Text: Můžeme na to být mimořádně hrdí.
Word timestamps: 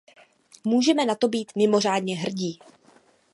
Můžeme 0.63 1.05
na 1.05 1.15
to 1.15 1.27
být 1.27 1.51
mimořádně 1.55 2.17
hrdí. 2.17 2.59